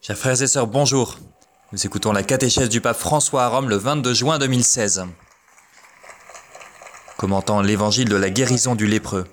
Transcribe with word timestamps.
Chers 0.00 0.16
frères 0.16 0.40
et 0.40 0.46
sœurs, 0.46 0.66
bonjour. 0.66 1.16
Nous 1.72 1.84
écoutons 1.84 2.12
la 2.12 2.22
catéchèse 2.22 2.68
du 2.68 2.80
pape 2.80 2.96
François 2.96 3.44
à 3.44 3.48
Rome 3.48 3.68
le 3.68 3.76
22 3.76 4.14
juin 4.14 4.38
2016. 4.38 5.06
Commentant 7.16 7.60
l'évangile 7.60 8.08
de 8.08 8.16
la 8.16 8.30
guérison 8.30 8.74
du 8.76 8.86
lépreux. 8.86 9.26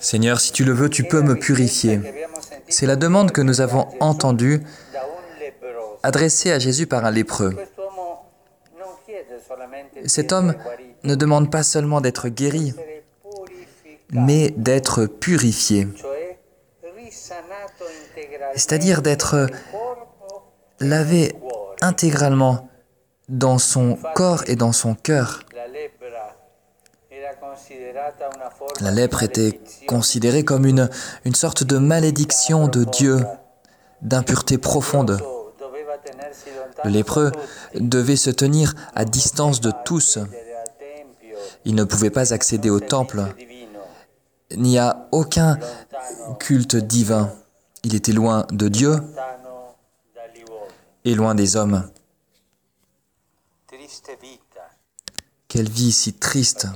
Seigneur, 0.00 0.40
si 0.40 0.52
tu 0.52 0.64
le 0.64 0.72
veux, 0.72 0.88
tu 0.88 1.04
peux 1.04 1.20
me 1.20 1.34
purifier. 1.34 2.00
C'est 2.68 2.86
la 2.86 2.96
demande 2.96 3.32
que 3.32 3.42
nous 3.42 3.60
avons 3.60 3.88
entendue 4.00 4.62
adressée 6.02 6.50
à 6.52 6.58
Jésus 6.58 6.86
par 6.86 7.04
un 7.04 7.10
lépreux. 7.10 7.56
Cet 10.06 10.32
homme 10.32 10.54
ne 11.02 11.14
demande 11.14 11.50
pas 11.50 11.62
seulement 11.62 12.00
d'être 12.00 12.28
guéri, 12.28 12.72
mais 14.12 14.50
d'être 14.56 15.06
purifié, 15.06 15.88
c'est-à-dire 18.54 19.02
d'être 19.02 19.48
lavé 20.80 21.34
intégralement 21.80 22.68
dans 23.28 23.58
son 23.58 23.98
corps 24.14 24.42
et 24.46 24.56
dans 24.56 24.72
son 24.72 24.94
cœur. 24.94 25.40
La 28.80 28.90
lèpre 28.90 29.22
était 29.22 29.60
considérée 29.86 30.44
comme 30.44 30.66
une, 30.66 30.88
une 31.24 31.34
sorte 31.34 31.64
de 31.64 31.78
malédiction 31.78 32.68
de 32.68 32.84
Dieu, 32.84 33.18
d'impureté 34.02 34.58
profonde. 34.58 35.20
Le 36.84 36.90
lépreux 36.90 37.30
devait 37.74 38.16
se 38.16 38.30
tenir 38.30 38.74
à 38.94 39.04
distance 39.04 39.60
de 39.60 39.72
tous. 39.84 40.18
Il 41.64 41.74
ne 41.74 41.84
pouvait 41.84 42.10
pas 42.10 42.32
accéder 42.32 42.70
au 42.70 42.80
temple, 42.80 43.22
ni 44.56 44.78
à 44.78 45.08
aucun 45.12 45.58
culte 46.38 46.76
divin. 46.76 47.32
Il 47.84 47.94
était 47.94 48.12
loin 48.12 48.46
de 48.50 48.68
Dieu 48.68 48.96
et 51.04 51.14
loin 51.14 51.34
des 51.34 51.56
hommes. 51.56 51.88
Quelle 55.48 55.68
vie 55.68 55.92
si 55.92 56.12
triste 56.12 56.68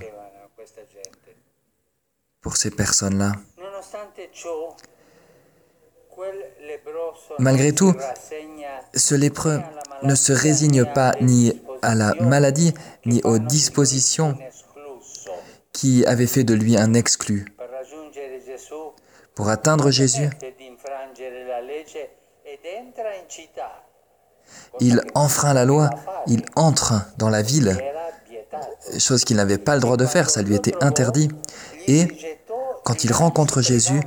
pour 2.45 2.59
ces 2.59 2.71
personnes-là. 2.71 3.33
Malgré 7.39 7.73
tout, 7.73 7.95
Ce 8.95 9.15
lépreux 9.15 9.61
ne 10.03 10.15
se 10.15 10.33
résigne 10.33 10.85
pas 10.85 11.15
ni 11.21 11.61
à 11.83 11.95
la 11.95 12.15
maladie, 12.21 12.75
ni 13.07 13.21
aux 13.25 13.39
dispositions 13.39 14.37
qui 15.73 16.05
avaient 16.07 16.27
fait 16.27 16.45
de 16.45 16.55
lui 16.55 16.77
un 16.77 16.95
exclu. 16.95 17.54
Pour 19.35 19.49
atteindre 19.49 19.91
Jésus, 19.91 20.31
il 24.81 25.01
enfreint 25.15 25.55
la 25.55 25.65
loi, 25.65 25.91
il 26.27 26.43
entre 26.57 26.95
dans 27.19 27.31
la 27.31 27.43
ville, 27.43 27.77
chose 28.99 29.25
qu'il 29.25 29.37
n'avait 29.37 29.59
pas 29.59 29.75
le 29.75 29.81
droit 29.81 29.97
de 29.97 30.07
faire, 30.07 30.31
ça 30.31 30.43
lui 30.43 30.55
était 30.55 30.75
interdit. 30.83 31.29
Et 31.89 32.07
quand 32.85 33.05
il 33.05 33.13
rencontre 33.13 33.61
Jésus, 33.61 34.01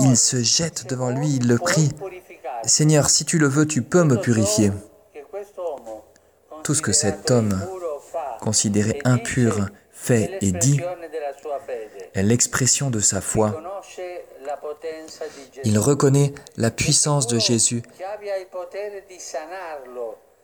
il 0.00 0.16
se 0.16 0.42
jette 0.42 0.88
devant 0.88 1.10
lui, 1.10 1.36
il 1.36 1.48
le 1.48 1.58
prie. 1.58 1.90
Seigneur, 2.64 3.10
si 3.10 3.24
tu 3.24 3.38
le 3.38 3.46
veux, 3.46 3.66
tu 3.66 3.82
peux 3.82 4.04
me 4.04 4.20
purifier. 4.20 4.72
Tout 6.62 6.74
ce 6.74 6.82
que 6.82 6.92
cet 6.92 7.30
homme, 7.30 7.60
considéré 8.40 9.00
impur, 9.04 9.68
fait 9.92 10.38
et 10.40 10.52
dit 10.52 10.80
est 12.14 12.22
l'expression 12.22 12.90
de 12.90 13.00
sa 13.00 13.20
foi. 13.20 13.62
Il 15.64 15.78
reconnaît 15.78 16.32
la 16.56 16.70
puissance 16.70 17.26
de 17.26 17.38
Jésus. 17.38 17.82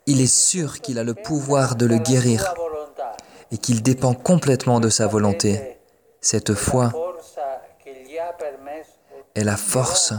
Il 0.06 0.20
est 0.20 0.32
sûr 0.32 0.80
qu'il 0.80 0.98
a 0.98 1.04
le 1.04 1.14
pouvoir 1.14 1.76
de 1.76 1.86
le 1.86 1.98
guérir 1.98 2.54
et 3.50 3.58
qu'il 3.58 3.82
dépend 3.82 4.14
complètement 4.14 4.80
de 4.80 4.88
sa 4.88 5.06
volonté. 5.06 5.78
Cette 6.20 6.54
foi 6.54 6.92
est 9.34 9.44
la 9.44 9.56
force 9.56 10.12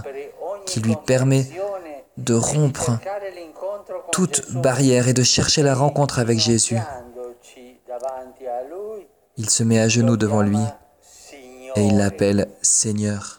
qui 0.66 0.80
lui 0.80 0.96
permet 0.96 1.46
de 2.18 2.34
rompre 2.34 2.92
toute 4.12 4.52
barrière 4.52 5.08
et 5.08 5.14
de 5.14 5.24
chercher 5.24 5.64
la 5.64 5.76
rencontre 5.76 6.20
avec 6.20 6.40
Jésus. 6.40 6.78
Il 9.38 9.50
se 9.50 9.64
met 9.64 9.80
à 9.80 9.88
genoux 9.88 10.18
devant 10.18 10.42
lui 10.42 10.60
et 11.76 11.82
il 11.82 11.98
l'appelle 11.98 12.50
Seigneur. 12.62 13.39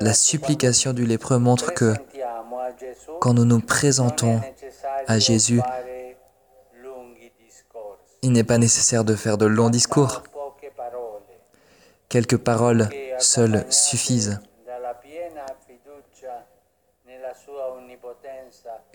La 0.00 0.12
supplication 0.12 0.92
du 0.92 1.06
lépreux 1.06 1.38
montre 1.38 1.72
que 1.72 1.94
quand 3.20 3.34
nous 3.34 3.44
nous 3.44 3.60
présentons 3.60 4.40
à 5.06 5.18
Jésus, 5.18 5.60
il 8.22 8.32
n'est 8.32 8.44
pas 8.44 8.58
nécessaire 8.58 9.04
de 9.04 9.14
faire 9.14 9.38
de 9.38 9.46
longs 9.46 9.70
discours. 9.70 10.22
Quelques 12.08 12.36
paroles 12.36 12.88
seules 13.18 13.64
suffisent, 13.70 14.40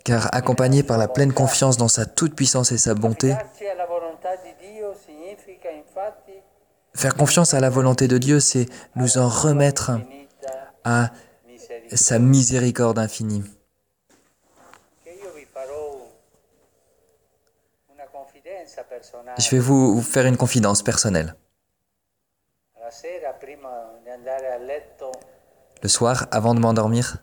car 0.03 0.33
accompagnées 0.33 0.83
par 0.83 0.97
la 0.97 1.07
pleine 1.07 1.33
confiance 1.33 1.77
dans 1.77 1.87
sa 1.87 2.05
toute-puissance 2.05 2.71
et 2.71 2.77
sa 2.77 2.93
bonté, 2.93 3.35
Faire 6.99 7.15
confiance 7.15 7.53
à 7.53 7.61
la 7.61 7.69
volonté 7.69 8.09
de 8.09 8.17
Dieu, 8.17 8.41
c'est 8.41 8.65
nous 8.97 9.17
en 9.17 9.29
remettre 9.29 9.91
à 10.83 11.11
sa 11.93 12.19
miséricorde 12.19 12.99
infinie. 12.99 13.41
Je 19.37 19.49
vais 19.51 19.59
vous 19.59 20.01
faire 20.01 20.25
une 20.25 20.35
confidence 20.35 20.83
personnelle. 20.83 21.35
Le 25.81 25.87
soir, 25.87 26.27
avant 26.31 26.53
de 26.53 26.59
m'endormir, 26.59 27.15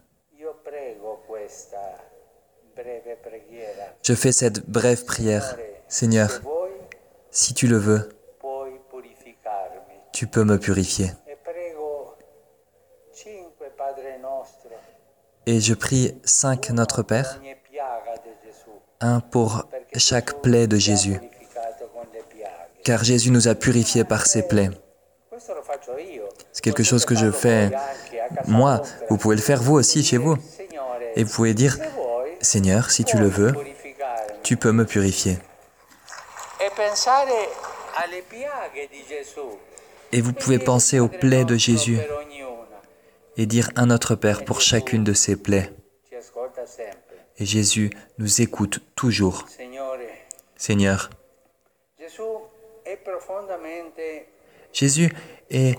je 4.03 4.15
fais 4.15 4.33
cette 4.33 4.71
brève 4.71 5.05
prière. 5.05 5.55
Seigneur, 5.87 6.31
si 7.31 7.53
tu 7.53 7.67
le 7.67 7.77
veux. 7.77 8.16
Tu 10.17 10.27
peux 10.27 10.45
me 10.45 10.59
purifier. 10.59 11.11
E 11.27 11.35
Et 15.45 15.61
je 15.61 15.75
prie 15.75 16.15
cinq 16.25 16.71
Notre 16.71 17.03
Père, 17.03 17.39
un 19.03 19.21
pour 19.21 19.69
chaque 19.95 20.41
plaie 20.41 20.67
de 20.67 20.79
Jésus, 20.79 21.21
car 22.83 23.05
Jésus 23.05 23.31
nous 23.31 23.47
a 23.47 23.55
purifiés 23.55 24.05
par 24.05 24.25
ses 24.25 24.49
plaies. 24.49 24.71
Faccio 25.63 25.99
io. 25.99 26.25
C'est 26.51 26.65
quelque 26.65 26.83
chose 26.83 27.05
que 27.05 27.15
je 27.15 27.31
fais 27.31 27.71
moi. 28.47 28.81
Vous 29.11 29.19
pouvez 29.19 29.37
le 29.37 29.43
faire 29.43 29.63
vous 29.63 29.75
aussi 29.75 30.03
chez 30.03 30.17
vous. 30.17 30.37
Et 31.15 31.25
vous 31.25 31.33
pouvez 31.35 31.53
dire, 31.53 31.77
Seigneur, 32.41 32.91
si 32.91 33.05
tu 33.05 33.19
le 33.19 33.29
veux, 33.29 33.53
tu 34.43 34.57
peux 34.57 34.73
me 34.73 34.87
purifier. 34.87 35.39
Et 40.13 40.21
vous 40.21 40.33
pouvez 40.33 40.59
penser 40.59 40.99
aux 41.01 41.09
plaies 41.09 41.45
de 41.45 41.57
Jésus 41.57 41.99
et 43.37 43.47
dire 43.47 43.71
un 43.77 43.87
Notre 43.87 44.15
Père 44.15 44.45
pour 44.45 44.61
chacune 44.61 45.05
de 45.05 45.13
ces 45.13 45.37
plaies. 45.37 45.73
Et 47.39 47.45
Jésus 47.45 47.91
nous 48.19 48.41
écoute 48.41 48.81
toujours. 48.95 49.47
Seigneur, 50.57 51.11
Jésus 54.73 55.11
est 55.51 55.77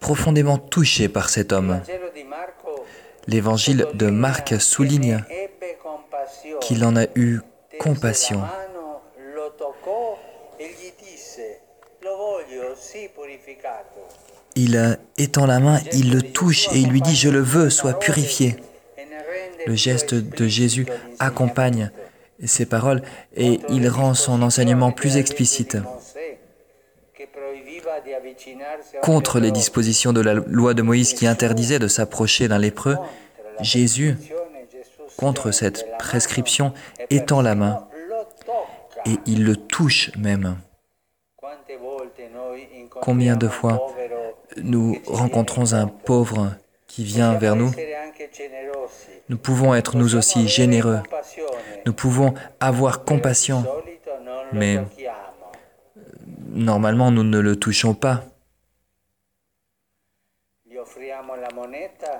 profondément 0.00 0.58
touché 0.58 1.08
par 1.08 1.28
cet 1.28 1.52
homme. 1.52 1.80
L'évangile 3.26 3.88
de 3.94 4.08
Marc 4.08 4.60
souligne 4.60 5.24
qu'il 6.60 6.84
en 6.84 6.96
a 6.96 7.06
eu 7.16 7.40
compassion. 7.78 8.42
Il 14.56 14.76
euh, 14.76 14.94
étend 15.18 15.44
la 15.44 15.60
main, 15.60 15.80
il 15.92 16.10
le 16.10 16.22
touche 16.22 16.68
et 16.72 16.78
il 16.78 16.88
lui 16.88 17.02
dit, 17.02 17.14
je 17.14 17.28
le 17.28 17.40
veux, 17.40 17.68
sois 17.68 17.98
purifié. 17.98 18.56
Le 19.66 19.74
geste 19.74 20.14
de 20.14 20.48
Jésus 20.48 20.86
accompagne 21.18 21.90
ces 22.44 22.64
paroles 22.64 23.02
et 23.36 23.60
il 23.68 23.88
rend 23.88 24.14
son 24.14 24.40
enseignement 24.40 24.92
plus 24.92 25.18
explicite. 25.18 25.76
Contre 29.02 29.40
les 29.40 29.50
dispositions 29.50 30.12
de 30.12 30.20
la 30.20 30.34
loi 30.34 30.72
de 30.72 30.82
Moïse 30.82 31.12
qui 31.12 31.26
interdisaient 31.26 31.78
de 31.78 31.88
s'approcher 31.88 32.48
d'un 32.48 32.58
lépreux, 32.58 32.96
Jésus, 33.60 34.16
contre 35.16 35.50
cette 35.50 35.86
prescription, 35.98 36.72
étend 37.10 37.42
la 37.42 37.54
main 37.54 37.86
et 39.04 39.16
il 39.26 39.44
le 39.44 39.56
touche 39.56 40.10
même. 40.16 40.56
Combien 43.00 43.36
de 43.36 43.48
fois 43.48 43.94
nous 44.62 44.98
rencontrons 45.06 45.72
un 45.72 45.86
pauvre 45.86 46.54
qui 46.86 47.04
vient 47.04 47.34
vers 47.34 47.56
nous 47.56 47.70
Nous 49.28 49.38
pouvons 49.38 49.74
être 49.74 49.96
nous 49.96 50.14
aussi 50.14 50.48
généreux. 50.48 51.00
Nous 51.84 51.92
pouvons 51.92 52.34
avoir 52.60 53.04
compassion. 53.04 53.64
Mais 54.52 54.78
normalement, 56.48 57.10
nous 57.10 57.24
ne 57.24 57.38
le 57.38 57.56
touchons 57.56 57.94
pas. 57.94 58.24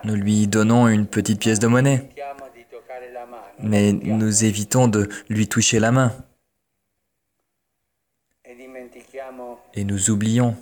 Nous 0.04 0.14
lui 0.14 0.46
donnons 0.46 0.88
une 0.88 1.06
petite 1.06 1.40
pièce 1.40 1.58
de 1.58 1.66
monnaie, 1.66 2.08
mais 3.60 3.92
nous 3.92 4.44
évitons 4.44 4.88
de 4.88 5.08
lui 5.28 5.48
toucher 5.48 5.78
la 5.78 5.92
main. 5.92 6.12
Et 9.74 9.84
nous 9.84 10.10
oublions 10.10 10.56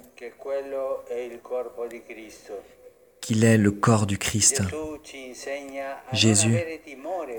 qu'il 3.21 3.45
est 3.45 3.57
le 3.57 3.71
corps 3.71 4.07
du 4.07 4.19
Christ. 4.19 4.63
Jésus 6.13 6.59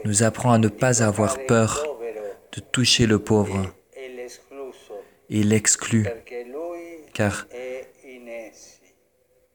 nous 0.03 0.23
apprend 0.23 0.51
à 0.51 0.57
ne 0.57 0.67
pas 0.67 1.03
avoir 1.03 1.37
peur 1.45 1.85
de 2.51 2.59
toucher 2.59 3.05
le 3.05 3.19
pauvre 3.19 3.73
et 5.29 5.43
l'exclut, 5.43 6.07
car 7.13 7.47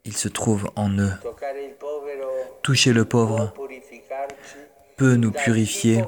il 0.05 0.17
se 0.17 0.29
trouve 0.29 0.71
en 0.77 0.91
eux. 0.99 1.13
Toucher 2.63 2.93
le 2.93 3.05
pauvre 3.05 3.53
peut 4.97 5.15
nous 5.15 5.33
purifier 5.33 6.05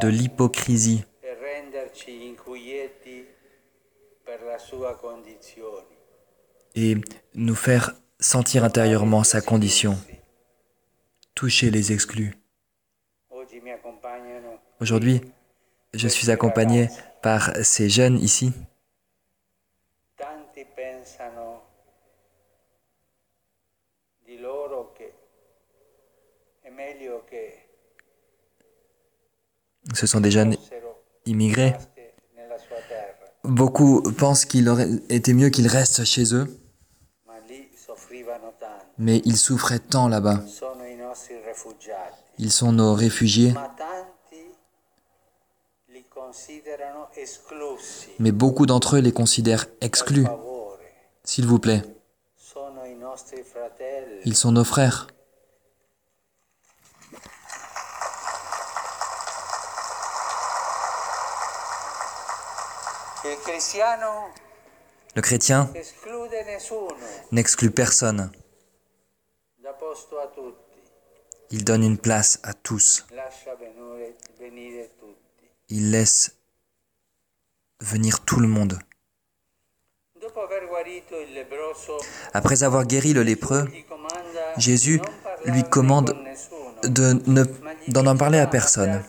de 0.00 0.08
l'hypocrisie 0.08 1.04
et 6.74 6.96
nous 7.34 7.54
faire 7.54 7.94
sentir 8.20 8.64
intérieurement 8.64 9.24
sa 9.24 9.40
condition. 9.40 9.98
Toucher 11.34 11.70
les 11.70 11.92
exclus. 11.92 12.34
Aujourd'hui, 14.80 15.20
je 15.94 16.08
suis 16.08 16.30
accompagné 16.30 16.88
par 17.22 17.54
ces 17.62 17.88
jeunes 17.88 18.18
ici. 18.18 18.52
Ce 29.94 30.06
sont 30.06 30.20
des 30.20 30.30
jeunes 30.30 30.56
immigrés. 31.24 31.74
Beaucoup 33.42 34.02
pensent 34.12 34.44
qu'il 34.44 34.68
aurait 34.68 34.88
été 35.08 35.32
mieux 35.32 35.48
qu'ils 35.48 35.66
restent 35.66 36.04
chez 36.04 36.34
eux, 36.34 36.46
mais 38.98 39.22
ils 39.24 39.36
souffraient 39.36 39.78
tant 39.78 40.08
là-bas. 40.08 40.40
Ils 42.38 42.52
sont 42.52 42.72
nos 42.72 42.94
réfugiés, 42.94 43.54
mais 48.18 48.32
beaucoup 48.32 48.66
d'entre 48.66 48.96
eux 48.96 49.00
les 49.00 49.12
considèrent 49.12 49.66
exclus. 49.80 50.26
S'il 51.24 51.46
vous 51.46 51.58
plaît, 51.58 51.82
ils 54.24 54.36
sont 54.36 54.52
nos 54.52 54.64
frères. 54.64 55.08
Le 65.14 65.22
chrétien 65.22 65.70
n'exclut 67.32 67.70
personne. 67.70 68.30
Il 71.50 71.64
donne 71.64 71.82
une 71.82 71.98
place 71.98 72.40
à 72.42 72.54
tous. 72.54 73.06
Il 75.68 75.90
laisse 75.90 76.36
venir 77.80 78.20
tout 78.24 78.40
le 78.40 78.48
monde. 78.48 78.78
Après 82.34 82.62
avoir 82.62 82.86
guéri 82.86 83.12
le 83.12 83.22
lépreux, 83.22 83.66
Jésus 84.56 85.00
lui 85.44 85.62
commande 85.64 86.16
de 86.82 87.14
d'en 87.88 88.06
en 88.06 88.16
parler 88.16 88.38
à 88.38 88.46
personne. 88.46 89.02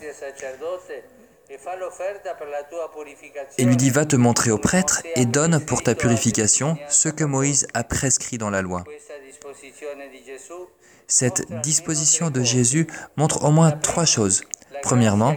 Et 3.58 3.64
lui 3.64 3.76
dit, 3.76 3.90
va 3.90 4.06
te 4.06 4.16
montrer 4.16 4.50
au 4.50 4.58
prêtre 4.58 5.02
et 5.16 5.26
donne 5.26 5.64
pour 5.64 5.82
ta 5.82 5.94
purification 5.94 6.78
ce 6.88 7.08
que 7.08 7.24
Moïse 7.24 7.66
a 7.74 7.84
prescrit 7.84 8.38
dans 8.38 8.50
la 8.50 8.62
loi. 8.62 8.84
Cette 11.06 11.50
disposition 11.62 12.30
de 12.30 12.42
Jésus 12.42 12.86
montre 13.16 13.44
au 13.44 13.50
moins 13.50 13.72
trois 13.72 14.04
choses. 14.04 14.42
Premièrement, 14.82 15.36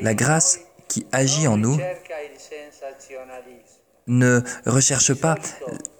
la 0.00 0.14
grâce 0.14 0.60
qui 0.88 1.06
agit 1.12 1.46
en 1.46 1.56
nous 1.56 1.78
ne 4.06 4.40
recherche 4.66 5.14
pas 5.14 5.36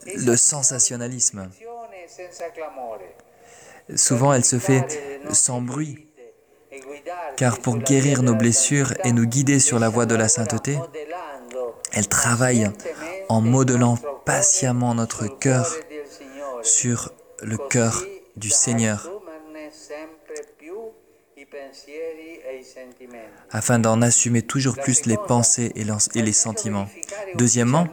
le 0.06 0.36
sensationnalisme. 0.36 1.48
Souvent, 3.96 4.32
elle 4.32 4.44
se 4.44 4.58
fait 4.58 4.84
sans 5.32 5.60
bruit, 5.60 6.08
car 7.36 7.58
pour 7.58 7.78
guérir 7.78 8.22
nos 8.22 8.34
blessures 8.34 8.92
et 9.04 9.12
nous 9.12 9.26
guider 9.26 9.60
sur 9.60 9.78
la 9.78 9.88
voie 9.88 10.06
de 10.06 10.14
la 10.14 10.28
sainteté, 10.28 10.78
elle 11.92 12.08
travaille 12.08 12.70
en 13.28 13.40
modelant 13.40 13.96
patiemment 14.24 14.94
notre 14.94 15.26
cœur 15.26 15.74
sur 16.62 17.12
le 17.42 17.58
cœur 17.58 18.04
du 18.36 18.50
Seigneur, 18.50 19.10
afin 23.50 23.78
d'en 23.78 24.00
assumer 24.02 24.42
toujours 24.42 24.76
plus 24.76 25.06
les 25.06 25.16
pensées 25.16 25.72
et 25.74 26.22
les 26.22 26.32
sentiments. 26.32 26.88
Deuxièmement, 27.34 27.88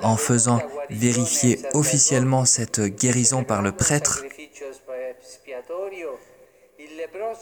en 0.00 0.16
faisant 0.16 0.62
vérifier 0.90 1.58
officiellement 1.74 2.44
cette 2.44 2.80
guérison 2.80 3.44
par 3.44 3.62
le 3.62 3.72
prêtre, 3.72 4.24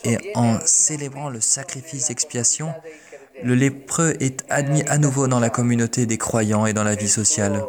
et 0.04 0.18
en 0.34 0.58
célébrant 0.64 1.28
le 1.28 1.40
sacrifice 1.40 2.08
d'expiation, 2.08 2.72
le 3.42 3.54
lépreux 3.54 4.14
est 4.20 4.44
admis 4.48 4.82
à 4.88 4.98
nouveau 4.98 5.28
dans 5.28 5.40
la 5.40 5.50
communauté 5.50 6.06
des 6.06 6.18
croyants 6.18 6.66
et 6.66 6.72
dans 6.72 6.84
la 6.84 6.94
vie 6.94 7.08
sociale. 7.08 7.64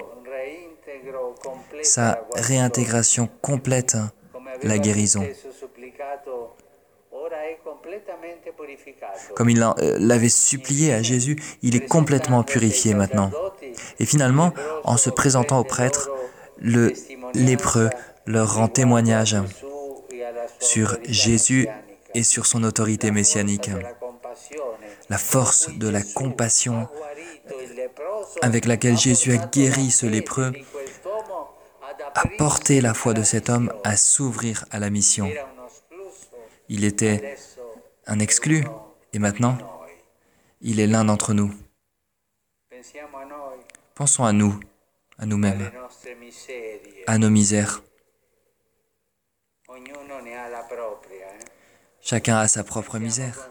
Sa 1.87 2.19
réintégration 2.33 3.29
complète 3.41 3.95
la 4.61 4.77
guérison. 4.77 5.25
Comme 9.35 9.49
il 9.49 9.63
euh, 9.63 9.97
l'avait 9.97 10.27
supplié 10.27 10.93
à 10.93 11.01
Jésus, 11.01 11.37
il 11.61 11.77
est 11.77 11.87
complètement 11.87 12.43
purifié 12.43 12.93
maintenant. 12.93 13.31
Et 13.99 14.05
finalement, 14.05 14.53
en 14.83 14.97
se 14.97 15.09
présentant 15.09 15.59
au 15.59 15.63
prêtre, 15.63 16.09
le 16.59 16.91
lépreux 17.33 17.89
leur 18.25 18.55
rend 18.55 18.67
témoignage 18.67 19.37
sur 20.59 20.97
Jésus 21.05 21.69
et 22.13 22.23
sur 22.23 22.47
son 22.47 22.65
autorité 22.65 23.11
messianique. 23.11 23.69
La 25.09 25.17
force 25.17 25.69
de 25.69 25.87
la 25.87 26.01
compassion 26.01 26.89
avec 28.41 28.65
laquelle 28.65 28.97
Jésus 28.97 29.31
a 29.31 29.37
guéri 29.37 29.89
ce 29.89 30.05
lépreux 30.05 30.51
a 32.17 32.27
porté 32.27 32.81
la 32.81 32.95
foi 32.95 33.13
de 33.13 33.21
cet 33.21 33.47
homme 33.47 33.71
à 33.83 33.95
s'ouvrir 33.95 34.65
à 34.71 34.79
la 34.79 34.89
mission. 34.89 35.31
Il 36.67 36.83
était 36.83 37.37
un 38.07 38.17
exclu 38.17 38.65
et 39.13 39.19
maintenant, 39.19 39.55
il 40.61 40.79
est 40.79 40.87
l'un 40.87 41.05
d'entre 41.05 41.35
nous. 41.35 41.53
Pensons 43.93 44.25
à 44.25 44.33
nous, 44.33 44.59
à 45.19 45.27
nous-mêmes, 45.27 45.69
à 47.05 47.19
nos 47.19 47.29
misères. 47.29 47.83
Chacun 52.01 52.37
a 52.37 52.47
sa 52.47 52.63
propre 52.63 52.97
misère. 52.97 53.47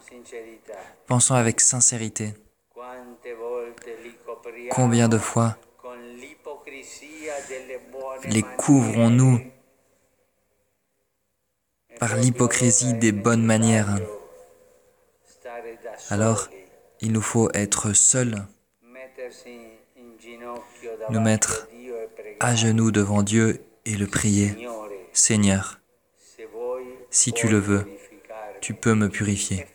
Pensons 1.05 1.35
avec 1.35 1.61
sincérité. 1.61 2.33
Combien 4.71 5.07
de 5.07 5.17
fois 5.17 5.57
les 8.25 8.43
couvrons-nous 8.43 9.39
par 11.99 12.15
l'hypocrisie 12.15 12.93
des 12.93 13.11
bonnes 13.11 13.43
manières 13.43 13.97
Alors, 16.09 16.49
il 17.01 17.11
nous 17.11 17.21
faut 17.21 17.49
être 17.53 17.93
seuls, 17.93 18.35
nous 21.09 21.21
mettre 21.21 21.67
à 22.39 22.55
genoux 22.55 22.91
devant 22.91 23.23
Dieu 23.23 23.61
et 23.85 23.95
le 23.95 24.07
prier. 24.07 24.67
Seigneur, 25.13 25.79
si 27.09 27.33
tu 27.33 27.47
le 27.47 27.57
veux, 27.57 27.85
tu 28.61 28.73
peux 28.73 28.93
me 28.93 29.09
purifier. 29.09 29.65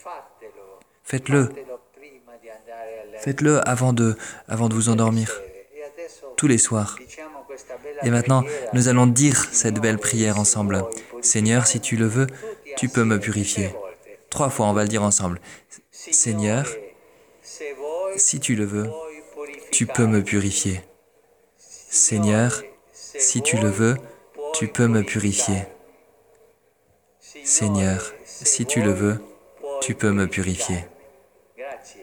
Faites-le. 1.02 1.48
Faites-le 3.20 3.66
avant 3.68 3.92
de, 3.92 4.16
avant 4.48 4.68
de 4.68 4.74
vous 4.74 4.88
endormir, 4.88 5.40
tous 6.36 6.46
les 6.46 6.58
soirs. 6.58 6.96
Et 8.04 8.10
maintenant, 8.10 8.44
nous 8.72 8.88
allons 8.88 9.06
dire 9.06 9.48
cette 9.52 9.80
belle 9.80 9.98
prière 9.98 10.38
ensemble. 10.38 10.84
Seigneur, 11.20 11.66
si 11.66 11.80
tu 11.80 11.96
le 11.96 12.06
veux, 12.06 12.26
tu 12.76 12.88
peux 12.88 13.04
me 13.04 13.18
purifier. 13.18 13.74
Trois 14.30 14.50
fois, 14.50 14.66
on 14.66 14.72
va 14.72 14.82
le 14.82 14.88
dire 14.88 15.02
ensemble. 15.02 15.40
Seigneur, 15.90 16.66
si 18.16 18.40
tu 18.40 18.54
le 18.54 18.64
veux, 18.64 18.90
tu 19.70 19.86
peux 19.86 20.06
me 20.06 20.22
purifier. 20.22 20.80
Seigneur, 21.58 22.62
si 22.92 23.42
tu 23.42 23.56
le 23.56 23.68
veux, 23.68 23.96
tu 24.54 24.68
peux 24.68 24.86
me 24.86 25.02
purifier. 25.02 25.66
Seigneur, 27.44 28.12
si 28.24 28.66
tu 28.66 28.82
le 28.82 28.92
veux, 28.92 29.18
tu 29.80 29.94
peux 29.94 30.10
me 30.10 30.26
purifier. 30.26 30.86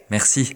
Merci. 0.10 0.56